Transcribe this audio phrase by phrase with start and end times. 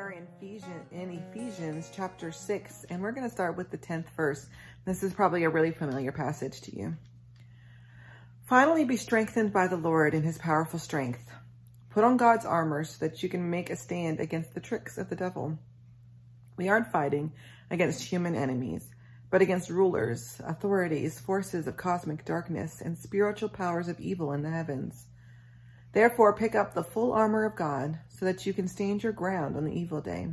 [0.00, 4.46] Romans chapter 6, and we're going to start with the 10th verse.
[4.86, 6.96] This is probably a really familiar passage to you.
[8.48, 11.30] Finally, be strengthened by the Lord in his powerful strength.
[11.90, 15.10] Put on God's armor so that you can make a stand against the tricks of
[15.10, 15.58] the devil.
[16.56, 17.32] We aren't fighting
[17.70, 18.88] against human enemies,
[19.30, 24.50] but against rulers, authorities, forces of cosmic darkness, and spiritual powers of evil in the
[24.50, 25.04] heavens.
[25.92, 29.56] Therefore, pick up the full armor of God so that you can stand your ground
[29.56, 30.28] on the evil day.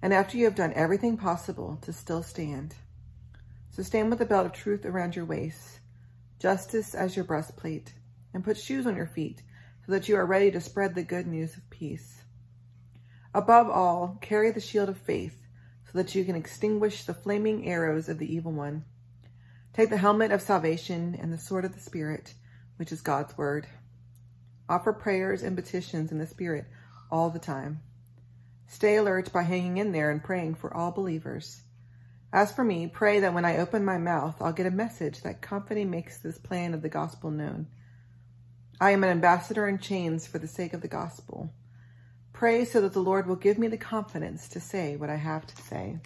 [0.00, 2.74] And after you have done everything possible to still stand.
[3.70, 5.80] So stand with the belt of truth around your waist,
[6.38, 7.92] justice as your breastplate,
[8.32, 9.42] and put shoes on your feet
[9.84, 12.22] so that you are ready to spread the good news of peace.
[13.34, 15.46] Above all, carry the shield of faith
[15.90, 18.84] so that you can extinguish the flaming arrows of the evil one.
[19.72, 22.34] Take the helmet of salvation and the sword of the Spirit,
[22.76, 23.66] which is God's word.
[24.68, 26.66] Offer prayers and petitions in the Spirit
[27.10, 27.80] all the time.
[28.66, 31.62] Stay alert by hanging in there and praying for all believers.
[32.32, 35.40] As for me, pray that when I open my mouth, I'll get a message that
[35.40, 37.68] confidently makes this plan of the gospel known.
[38.78, 41.50] I am an ambassador in chains for the sake of the gospel.
[42.34, 45.46] Pray so that the Lord will give me the confidence to say what I have
[45.46, 45.98] to say.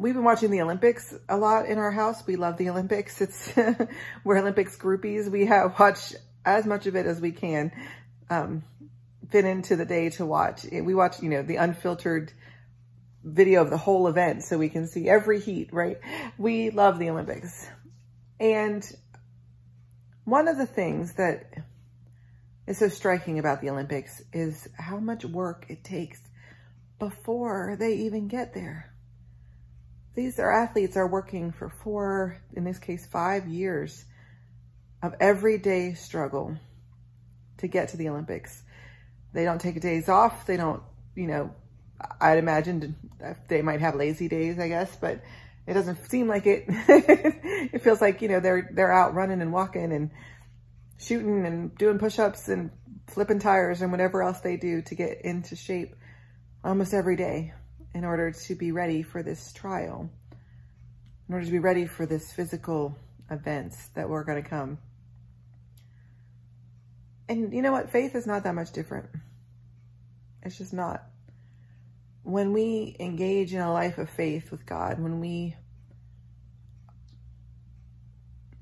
[0.00, 2.26] We've been watching the Olympics a lot in our house.
[2.26, 3.20] We love the Olympics.
[3.20, 3.52] It's
[4.24, 5.30] we're Olympics groupies.
[5.30, 7.70] We have watched as much of it as we can
[8.30, 8.64] um,
[9.28, 10.64] fit into the day to watch.
[10.72, 12.32] We watch, you know, the unfiltered
[13.22, 15.98] video of the whole event so we can see every heat, right?
[16.38, 17.68] We love the Olympics.
[18.40, 18.82] And
[20.24, 21.52] one of the things that
[22.66, 26.22] is so striking about the Olympics is how much work it takes
[26.98, 28.94] before they even get there.
[30.14, 34.04] These are athletes are working for four, in this case, five years
[35.02, 36.56] of everyday struggle
[37.58, 38.62] to get to the Olympics.
[39.32, 40.46] They don't take days off.
[40.46, 40.82] They don't,
[41.14, 41.54] you know,
[42.20, 42.96] I'd imagine
[43.48, 45.22] they might have lazy days, I guess, but
[45.66, 46.64] it doesn't seem like it.
[46.68, 50.10] it feels like, you know, they're, they're out running and walking and
[50.98, 52.70] shooting and doing push-ups and
[53.06, 55.94] flipping tires and whatever else they do to get into shape
[56.64, 57.52] almost every day
[57.94, 60.08] in order to be ready for this trial,
[61.28, 62.96] in order to be ready for this physical
[63.30, 64.78] events that were going to come.
[67.28, 67.90] And you know what?
[67.90, 69.06] Faith is not that much different.
[70.42, 71.04] It's just not.
[72.22, 75.56] When we engage in a life of faith with God, when we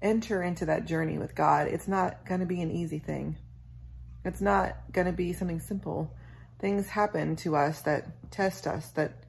[0.00, 3.36] enter into that journey with God, it's not going to be an easy thing.
[4.24, 6.14] It's not going to be something simple.
[6.62, 9.24] Things happen to us that test us, that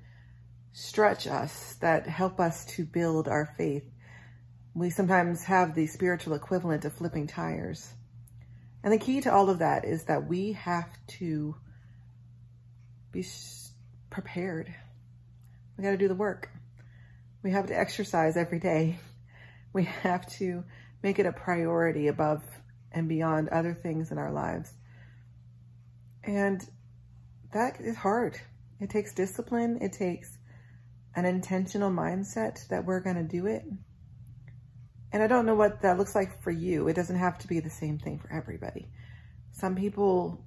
[0.71, 3.83] stretch us, that help us to build our faith.
[4.75, 7.91] We sometimes have the spiritual equivalent of flipping tires.
[8.83, 10.89] And the key to all of that is that we have
[11.19, 11.55] to
[13.11, 13.25] be
[14.11, 14.71] prepared.
[15.75, 16.51] We got to do the work.
[17.41, 18.99] We have to exercise every day.
[19.73, 20.65] We have to
[21.01, 22.43] make it a priority above
[22.91, 24.71] and beyond other things in our lives.
[26.23, 26.63] And
[27.53, 28.39] that is hard.
[28.79, 29.79] It takes discipline.
[29.81, 30.37] It takes
[31.15, 33.63] an intentional mindset that we're going to do it.
[35.11, 36.87] And I don't know what that looks like for you.
[36.87, 38.87] It doesn't have to be the same thing for everybody.
[39.51, 40.43] Some people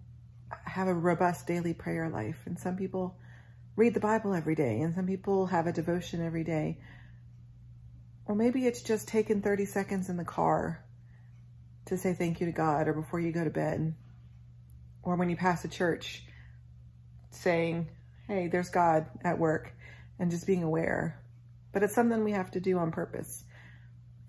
[0.64, 3.16] have a robust daily prayer life, and some people
[3.76, 6.78] read the Bible every day, and some people have a devotion every day.
[8.26, 10.84] Or maybe it's just taking 30 seconds in the car
[11.86, 13.94] to say thank you to God or before you go to bed.
[15.02, 16.24] Or when you pass a church
[17.36, 17.88] saying,
[18.26, 19.72] hey, there's God at work
[20.18, 21.20] and just being aware.
[21.72, 23.44] But it's something we have to do on purpose.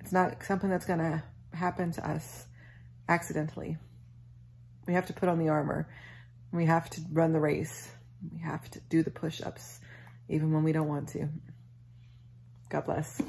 [0.02, 1.24] It's not something that's going to
[1.54, 2.46] happen to us
[3.10, 3.78] accidentally.
[4.86, 5.90] We have to put on the armor.
[6.52, 7.90] We have to run the race.
[8.32, 9.80] We have to do the push-ups
[10.30, 11.30] even when we don't want to.
[12.70, 13.22] God bless.